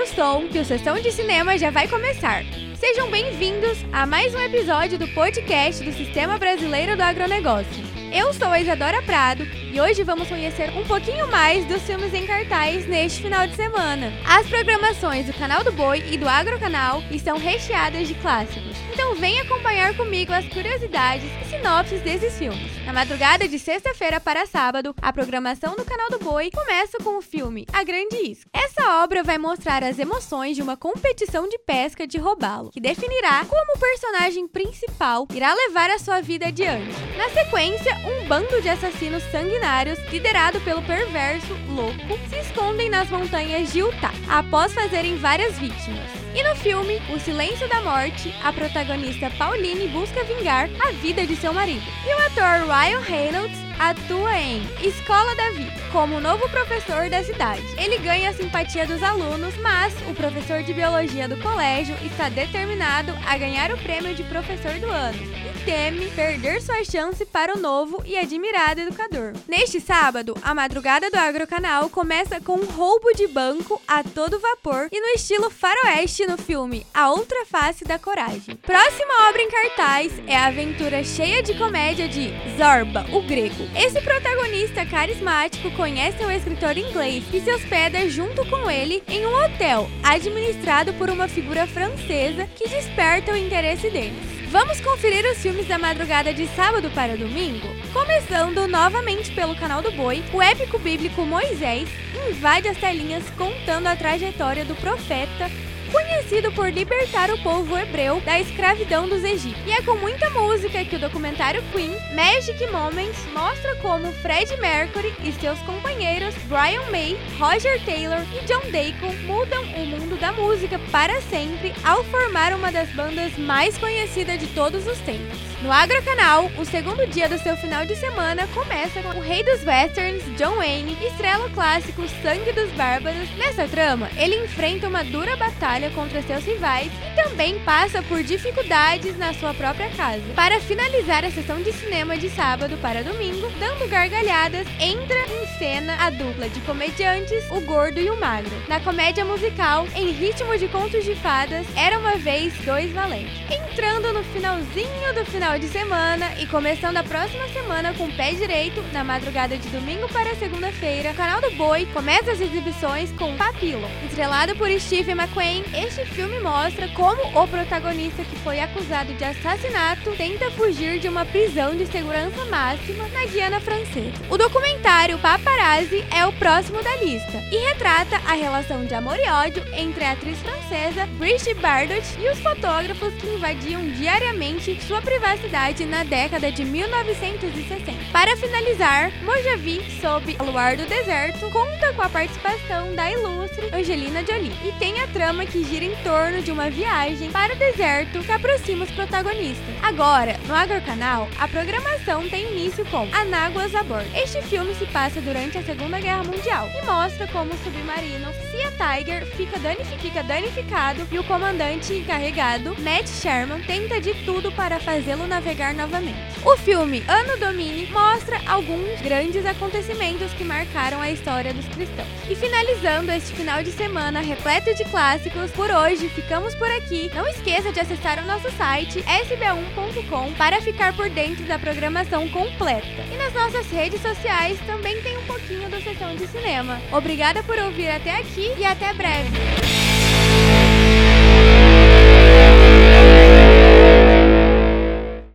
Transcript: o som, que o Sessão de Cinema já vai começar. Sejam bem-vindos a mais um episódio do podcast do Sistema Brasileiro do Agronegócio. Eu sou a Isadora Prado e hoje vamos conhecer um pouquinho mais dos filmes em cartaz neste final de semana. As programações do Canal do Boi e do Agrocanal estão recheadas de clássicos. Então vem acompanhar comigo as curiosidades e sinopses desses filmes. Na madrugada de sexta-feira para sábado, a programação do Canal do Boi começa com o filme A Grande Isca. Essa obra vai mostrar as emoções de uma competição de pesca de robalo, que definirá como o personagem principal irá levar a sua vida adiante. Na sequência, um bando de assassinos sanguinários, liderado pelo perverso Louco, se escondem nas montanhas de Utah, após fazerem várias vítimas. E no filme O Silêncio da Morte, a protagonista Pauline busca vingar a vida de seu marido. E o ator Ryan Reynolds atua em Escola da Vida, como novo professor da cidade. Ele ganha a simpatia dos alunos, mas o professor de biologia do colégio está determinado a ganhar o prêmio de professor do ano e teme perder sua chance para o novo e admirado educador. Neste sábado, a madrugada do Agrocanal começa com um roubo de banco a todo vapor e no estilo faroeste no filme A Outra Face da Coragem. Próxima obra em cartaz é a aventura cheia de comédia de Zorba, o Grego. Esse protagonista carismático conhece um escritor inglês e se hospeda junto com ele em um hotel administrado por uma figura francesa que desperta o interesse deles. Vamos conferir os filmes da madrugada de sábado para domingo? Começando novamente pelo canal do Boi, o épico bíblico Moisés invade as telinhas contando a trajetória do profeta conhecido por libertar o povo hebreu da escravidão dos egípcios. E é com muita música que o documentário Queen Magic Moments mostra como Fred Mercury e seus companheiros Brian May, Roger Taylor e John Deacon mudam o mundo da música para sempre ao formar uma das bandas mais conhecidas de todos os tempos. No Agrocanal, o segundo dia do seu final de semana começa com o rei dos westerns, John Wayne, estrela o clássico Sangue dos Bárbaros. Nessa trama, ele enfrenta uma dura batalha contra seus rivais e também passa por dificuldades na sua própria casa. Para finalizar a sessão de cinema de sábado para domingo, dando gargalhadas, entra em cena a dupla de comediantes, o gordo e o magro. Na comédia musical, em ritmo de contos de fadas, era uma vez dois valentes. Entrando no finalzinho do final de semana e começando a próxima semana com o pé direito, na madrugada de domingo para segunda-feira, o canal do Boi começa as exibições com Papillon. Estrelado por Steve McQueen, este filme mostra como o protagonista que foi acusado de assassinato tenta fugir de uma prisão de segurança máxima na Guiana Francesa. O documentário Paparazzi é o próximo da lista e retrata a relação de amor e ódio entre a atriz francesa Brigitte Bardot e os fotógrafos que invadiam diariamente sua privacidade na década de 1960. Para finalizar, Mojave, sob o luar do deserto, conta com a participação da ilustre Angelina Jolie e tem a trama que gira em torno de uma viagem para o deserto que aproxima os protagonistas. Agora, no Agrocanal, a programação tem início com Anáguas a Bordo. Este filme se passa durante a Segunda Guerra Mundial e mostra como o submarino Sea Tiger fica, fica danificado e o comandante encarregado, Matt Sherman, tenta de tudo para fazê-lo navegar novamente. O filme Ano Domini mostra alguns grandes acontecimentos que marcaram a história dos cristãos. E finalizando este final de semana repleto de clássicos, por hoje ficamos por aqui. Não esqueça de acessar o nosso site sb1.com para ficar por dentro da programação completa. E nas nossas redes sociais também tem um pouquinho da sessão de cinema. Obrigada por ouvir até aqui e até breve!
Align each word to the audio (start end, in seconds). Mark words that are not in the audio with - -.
o 0.00 0.06
som, 0.06 0.48
que 0.48 0.58
o 0.58 0.64
Sessão 0.64 1.00
de 1.00 1.12
Cinema 1.12 1.56
já 1.56 1.70
vai 1.70 1.86
começar. 1.86 2.42
Sejam 2.76 3.08
bem-vindos 3.10 3.78
a 3.92 4.04
mais 4.04 4.34
um 4.34 4.40
episódio 4.40 4.98
do 4.98 5.06
podcast 5.08 5.84
do 5.84 5.92
Sistema 5.92 6.36
Brasileiro 6.36 6.96
do 6.96 7.02
Agronegócio. 7.02 7.84
Eu 8.12 8.32
sou 8.32 8.48
a 8.48 8.60
Isadora 8.60 9.00
Prado 9.02 9.46
e 9.74 9.80
hoje 9.80 10.04
vamos 10.04 10.28
conhecer 10.28 10.70
um 10.78 10.84
pouquinho 10.84 11.26
mais 11.26 11.66
dos 11.66 11.82
filmes 11.82 12.14
em 12.14 12.24
cartaz 12.24 12.86
neste 12.86 13.20
final 13.20 13.44
de 13.44 13.56
semana. 13.56 14.12
As 14.24 14.46
programações 14.46 15.26
do 15.26 15.34
Canal 15.34 15.64
do 15.64 15.72
Boi 15.72 15.98
e 16.12 16.16
do 16.16 16.28
Agrocanal 16.28 17.02
estão 17.10 17.36
recheadas 17.36 18.06
de 18.06 18.14
clássicos. 18.14 18.76
Então 18.92 19.16
vem 19.16 19.40
acompanhar 19.40 19.96
comigo 19.96 20.32
as 20.32 20.46
curiosidades 20.46 21.28
e 21.42 21.50
sinopses 21.50 22.00
desses 22.02 22.38
filmes. 22.38 22.70
Na 22.86 22.92
madrugada 22.92 23.48
de 23.48 23.58
sexta-feira 23.58 24.20
para 24.20 24.46
sábado, 24.46 24.94
a 25.02 25.12
programação 25.12 25.74
do 25.74 25.84
Canal 25.84 26.08
do 26.08 26.20
Boi 26.20 26.52
começa 26.52 26.98
com 26.98 27.18
o 27.18 27.22
filme 27.22 27.66
A 27.72 27.82
Grande 27.82 28.14
Isca. 28.30 28.48
Essa 28.52 29.02
obra 29.02 29.24
vai 29.24 29.38
mostrar 29.38 29.82
as 29.82 29.98
emoções 29.98 30.54
de 30.54 30.62
uma 30.62 30.76
competição 30.76 31.48
de 31.48 31.58
pesca 31.58 32.06
de 32.06 32.16
robalo, 32.16 32.70
que 32.70 32.80
definirá 32.80 33.44
como 33.46 33.72
o 33.74 33.80
personagem 33.80 34.46
principal 34.46 35.26
irá 35.34 35.52
levar 35.52 35.90
a 35.90 35.98
sua 35.98 36.20
vida 36.20 36.46
adiante. 36.46 36.94
Na 37.16 37.28
sequência, 37.30 37.92
um 38.06 38.28
bando 38.28 38.62
de 38.62 38.68
assassinos 38.68 39.22
sanguinários, 39.32 39.63
liderado 40.12 40.60
pelo 40.60 40.82
perverso 40.82 41.56
Louco, 41.68 42.18
se 42.28 42.36
escondem 42.36 42.90
nas 42.90 43.08
montanhas 43.08 43.72
de 43.72 43.78
Utah, 43.78 44.12
após 44.28 44.74
fazerem 44.74 45.16
várias 45.16 45.58
vítimas. 45.58 46.10
E 46.34 46.42
no 46.42 46.54
filme 46.56 47.00
O 47.14 47.18
Silêncio 47.18 47.66
da 47.68 47.80
Morte, 47.80 48.34
a 48.44 48.52
protagonista 48.52 49.30
Pauline 49.38 49.88
busca 49.88 50.22
vingar 50.24 50.68
a 50.86 50.92
vida 50.92 51.26
de 51.26 51.34
seu 51.34 51.54
marido. 51.54 51.82
E 52.06 52.14
o 52.14 52.26
ator 52.26 52.68
Ryan 52.68 53.00
Reynolds 53.00 53.58
atua 53.78 54.38
em 54.38 54.62
Escola 54.82 55.34
da 55.34 55.50
Vida, 55.50 55.72
como 55.92 56.20
novo 56.20 56.48
professor 56.48 57.08
da 57.08 57.22
cidade. 57.22 57.62
Ele 57.78 57.98
ganha 57.98 58.30
a 58.30 58.32
simpatia 58.32 58.86
dos 58.86 59.02
alunos, 59.02 59.56
mas 59.58 59.94
o 60.08 60.14
professor 60.14 60.62
de 60.62 60.72
biologia 60.72 61.28
do 61.28 61.36
colégio 61.38 61.96
está 62.04 62.28
determinado 62.28 63.12
a 63.26 63.36
ganhar 63.36 63.72
o 63.72 63.78
prêmio 63.78 64.14
de 64.14 64.22
professor 64.24 64.72
do 64.80 64.90
ano 64.90 65.18
e 65.18 65.64
teme 65.64 66.10
perder 66.10 66.60
sua 66.60 66.84
chance 66.84 67.24
para 67.24 67.56
o 67.56 67.60
novo 67.60 68.02
e 68.04 68.16
admirado 68.16 68.80
educador. 68.80 69.32
Neste 69.48 69.80
sábado, 69.80 70.36
a 70.42 70.54
madrugada 70.54 71.10
do 71.10 71.16
Agrocanal 71.16 71.88
começa 71.88 72.40
com 72.40 72.54
um 72.54 72.64
roubo 72.64 73.12
de 73.14 73.26
banco 73.26 73.80
a 73.86 74.02
todo 74.02 74.40
vapor 74.40 74.88
e 74.90 75.00
no 75.00 75.08
estilo 75.08 75.50
faroeste 75.50 76.26
no 76.26 76.36
filme 76.36 76.86
A 76.92 77.10
Outra 77.10 77.44
Face 77.46 77.84
da 77.84 77.98
Coragem. 77.98 78.56
Próxima 78.56 79.28
obra 79.28 79.42
em 79.42 79.50
cartaz 79.50 80.12
é 80.26 80.36
a 80.36 80.46
aventura 80.46 81.02
cheia 81.04 81.42
de 81.42 81.54
comédia 81.54 82.08
de 82.08 82.32
Zorba, 82.56 83.06
o 83.12 83.22
Grego. 83.22 83.63
Esse 83.74 84.00
protagonista 84.00 84.84
carismático 84.84 85.70
conhece 85.72 86.24
um 86.24 86.30
escritor 86.30 86.76
inglês 86.76 87.24
e 87.32 87.40
se 87.40 87.50
hospeda 87.50 88.08
junto 88.08 88.44
com 88.46 88.70
ele 88.70 89.02
em 89.08 89.26
um 89.26 89.44
hotel 89.44 89.88
administrado 90.02 90.92
por 90.94 91.08
uma 91.10 91.28
figura 91.28 91.66
francesa 91.66 92.46
que 92.54 92.68
desperta 92.68 93.32
o 93.32 93.36
interesse 93.36 93.90
deles. 93.90 94.34
Vamos 94.50 94.80
conferir 94.80 95.24
os 95.26 95.38
filmes 95.38 95.66
da 95.66 95.78
madrugada 95.78 96.32
de 96.32 96.46
sábado 96.48 96.88
para 96.90 97.16
domingo? 97.16 97.66
Começando 97.92 98.68
novamente 98.68 99.32
pelo 99.32 99.56
canal 99.56 99.82
do 99.82 99.90
Boi, 99.92 100.22
o 100.32 100.40
épico 100.40 100.78
bíblico 100.78 101.22
Moisés 101.22 101.88
invade 102.30 102.68
as 102.68 102.78
telinhas 102.78 103.24
contando 103.30 103.88
a 103.88 103.96
trajetória 103.96 104.64
do 104.64 104.74
profeta 104.76 105.50
conhecido 105.94 106.50
por 106.52 106.68
libertar 106.70 107.30
o 107.30 107.40
povo 107.40 107.78
hebreu 107.78 108.20
da 108.22 108.40
escravidão 108.40 109.08
dos 109.08 109.22
egípcios. 109.22 109.64
E 109.64 109.70
é 109.70 109.80
com 109.82 109.94
muita 109.94 110.28
música 110.30 110.84
que 110.84 110.96
o 110.96 110.98
documentário 110.98 111.62
Queen 111.72 111.92
Magic 112.12 112.66
Moments 112.66 113.24
mostra 113.32 113.76
como 113.76 114.12
Fred 114.14 114.56
Mercury 114.60 115.14
e 115.22 115.32
seus 115.32 115.58
companheiros 115.60 116.34
Brian 116.48 116.82
May, 116.90 117.16
Roger 117.38 117.80
Taylor 117.84 118.24
e 118.34 118.44
John 118.44 118.68
Deacon 118.72 119.14
mudam 119.24 119.62
o 119.62 119.86
mundo 119.86 120.18
da 120.18 120.32
música 120.32 120.80
para 120.90 121.20
sempre 121.22 121.72
ao 121.84 122.02
formar 122.04 122.52
uma 122.52 122.72
das 122.72 122.88
bandas 122.90 123.38
mais 123.38 123.78
conhecidas 123.78 124.40
de 124.40 124.48
todos 124.48 124.88
os 124.88 124.98
tempos. 124.98 125.53
No 125.64 125.72
Agrocanal, 125.72 126.50
o 126.58 126.64
segundo 126.66 127.06
dia 127.06 127.26
do 127.26 127.38
seu 127.38 127.56
final 127.56 127.86
de 127.86 127.96
semana 127.96 128.46
começa 128.48 129.00
com 129.00 129.18
o 129.18 129.22
rei 129.22 129.42
dos 129.42 129.64
westerns, 129.64 130.22
John 130.36 130.56
Wayne, 130.56 130.94
estrela 131.02 131.46
o 131.46 131.50
clássico 131.52 132.06
Sangue 132.20 132.52
dos 132.52 132.70
Bárbaros. 132.72 133.34
Nessa 133.38 133.66
trama, 133.66 134.10
ele 134.18 134.44
enfrenta 134.44 134.86
uma 134.86 135.02
dura 135.02 135.34
batalha 135.36 135.88
contra 135.92 136.20
seus 136.20 136.44
rivais 136.44 136.92
e 136.92 137.22
também 137.22 137.58
passa 137.60 138.02
por 138.02 138.22
dificuldades 138.22 139.16
na 139.16 139.32
sua 139.32 139.54
própria 139.54 139.88
casa. 139.88 140.22
Para 140.36 140.60
finalizar 140.60 141.24
a 141.24 141.30
sessão 141.30 141.62
de 141.62 141.72
cinema 141.72 142.18
de 142.18 142.28
sábado 142.28 142.76
para 142.82 143.02
domingo, 143.02 143.50
dando 143.58 143.88
gargalhadas, 143.88 144.66
entra 144.78 145.16
em 145.16 145.46
cena 145.58 145.96
a 145.98 146.10
dupla 146.10 146.46
de 146.46 146.60
comediantes, 146.60 147.42
o 147.50 147.62
gordo 147.62 147.98
e 147.98 148.10
o 148.10 148.20
magro. 148.20 148.52
Na 148.68 148.80
comédia 148.80 149.24
musical, 149.24 149.88
em 149.96 150.10
ritmo 150.10 150.58
de 150.58 150.68
contos 150.68 151.06
de 151.06 151.14
fadas, 151.14 151.66
era 151.74 151.98
uma 151.98 152.16
vez 152.16 152.52
dois 152.66 152.92
valentes. 152.92 153.32
Entrando 153.50 154.12
no 154.12 154.22
finalzinho 154.24 155.14
do 155.14 155.24
final 155.24 155.53
de 155.58 155.68
semana 155.68 156.32
e 156.40 156.46
começando 156.46 156.96
a 156.96 157.02
próxima 157.04 157.46
semana 157.48 157.94
com 157.94 158.06
o 158.06 158.12
pé 158.12 158.32
direito, 158.32 158.82
na 158.92 159.04
madrugada 159.04 159.56
de 159.56 159.68
domingo 159.68 160.08
para 160.08 160.34
segunda-feira, 160.34 161.12
o 161.12 161.14
canal 161.14 161.40
do 161.40 161.50
Boi 161.52 161.86
começa 161.92 162.32
as 162.32 162.40
exibições 162.40 163.12
com 163.12 163.36
Papillon. 163.36 163.88
Estrelado 164.04 164.56
por 164.56 164.68
Steve 164.80 165.12
McQueen, 165.12 165.62
este 165.72 166.04
filme 166.06 166.40
mostra 166.40 166.88
como 166.88 167.40
o 167.40 167.46
protagonista 167.46 168.24
que 168.24 168.36
foi 168.40 168.58
acusado 168.58 169.12
de 169.14 169.22
assassinato 169.22 170.10
tenta 170.16 170.50
fugir 170.52 170.98
de 170.98 171.08
uma 171.08 171.24
prisão 171.24 171.76
de 171.76 171.86
segurança 171.86 172.44
máxima 172.46 173.06
na 173.08 173.24
Guiana 173.26 173.60
Francesa. 173.60 174.12
O 174.30 174.36
documentário 174.36 175.18
Paparazzi 175.18 176.04
é 176.10 176.26
o 176.26 176.32
próximo 176.32 176.82
da 176.82 176.96
lista 176.96 177.38
e 177.52 177.68
retrata 177.68 178.16
a 178.26 178.32
relação 178.32 178.84
de 178.84 178.94
amor 178.94 179.18
e 179.18 179.28
ódio 179.28 179.62
entre 179.74 180.04
a 180.04 180.12
atriz 180.12 180.38
francesa 180.40 181.06
Brigitte 181.16 181.54
Bardot 181.54 182.02
e 182.18 182.28
os 182.28 182.40
fotógrafos 182.40 183.14
que 183.14 183.28
invadiam 183.28 183.86
diariamente 183.90 184.82
sua 184.82 185.00
privacidade 185.00 185.43
na 185.86 186.04
década 186.04 186.50
de 186.50 186.64
1960. 186.64 187.92
Para 188.12 188.36
finalizar, 188.36 189.12
Mojave, 189.22 189.82
sob 190.00 190.36
o 190.40 190.44
luar 190.44 190.76
do 190.76 190.86
deserto, 190.86 191.50
conta 191.50 191.92
com 191.92 192.02
a 192.02 192.08
participação 192.08 192.94
da 192.94 193.10
ilustre 193.10 193.68
Angelina 193.72 194.24
Jolie 194.24 194.52
e 194.64 194.72
tem 194.78 195.00
a 195.00 195.06
trama 195.08 195.44
que 195.44 195.64
gira 195.64 195.84
em 195.84 195.94
torno 196.02 196.42
de 196.42 196.50
uma 196.50 196.70
viagem 196.70 197.30
para 197.30 197.54
o 197.54 197.58
deserto 197.58 198.20
que 198.20 198.32
aproxima 198.32 198.84
os 198.84 198.90
protagonistas. 198.90 199.74
Agora, 199.82 200.36
no 200.46 200.54
Agrocanal, 200.54 201.28
a 201.38 201.46
programação 201.46 202.28
tem 202.28 202.50
início 202.52 202.84
com 202.86 203.08
Anáguas 203.12 203.74
a 203.74 203.82
Bordo. 203.82 204.08
Este 204.14 204.40
filme 204.42 204.74
se 204.74 204.86
passa 204.86 205.20
durante 205.20 205.58
a 205.58 205.62
Segunda 205.62 206.00
Guerra 206.00 206.24
Mundial 206.24 206.68
e 206.80 206.86
mostra 206.86 207.26
como 207.28 207.52
o 207.52 207.58
submarino 207.58 208.32
Sea 208.50 208.72
Tiger 208.72 209.26
fica, 209.26 209.58
fica 210.00 210.22
danificado 210.22 211.06
e 211.10 211.18
o 211.18 211.24
comandante 211.24 211.92
encarregado, 211.94 212.74
Matt 212.80 213.08
Sherman, 213.08 213.62
tenta 213.62 214.00
de 214.00 214.14
tudo 214.24 214.50
para 214.52 214.80
fazê-lo 214.80 215.23
navegar 215.26 215.74
novamente. 215.74 216.18
O 216.44 216.56
filme 216.56 217.02
Ano 217.08 217.38
Domini 217.38 217.86
mostra 217.90 218.40
alguns 218.46 219.00
grandes 219.00 219.46
acontecimentos 219.46 220.32
que 220.32 220.44
marcaram 220.44 221.00
a 221.00 221.10
história 221.10 221.54
dos 221.54 221.66
cristãos. 221.68 222.08
E 222.28 222.34
finalizando 222.34 223.10
este 223.12 223.34
final 223.34 223.62
de 223.62 223.72
semana 223.72 224.20
repleto 224.20 224.74
de 224.74 224.84
clássicos, 224.84 225.50
por 225.52 225.70
hoje 225.70 226.08
ficamos 226.08 226.54
por 226.54 226.70
aqui. 226.72 227.10
Não 227.14 227.26
esqueça 227.26 227.72
de 227.72 227.80
acessar 227.80 228.22
o 228.22 228.26
nosso 228.26 228.50
site 228.52 229.02
sb1.com 229.02 230.32
para 230.34 230.60
ficar 230.60 230.94
por 230.94 231.08
dentro 231.08 231.44
da 231.44 231.58
programação 231.58 232.28
completa. 232.28 232.86
E 233.12 233.16
nas 233.16 233.32
nossas 233.32 233.70
redes 233.70 234.00
sociais 234.00 234.58
também 234.66 235.00
tem 235.02 235.16
um 235.18 235.24
pouquinho 235.24 235.68
da 235.68 235.80
sessão 235.80 236.14
de 236.16 236.26
cinema. 236.26 236.80
Obrigada 236.92 237.42
por 237.42 237.58
ouvir 237.58 237.88
até 237.88 238.18
aqui 238.18 238.52
e 238.58 238.64
até 238.64 238.92
breve! 238.92 239.63